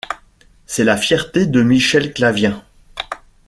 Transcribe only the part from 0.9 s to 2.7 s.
fierté de Michel Clavien.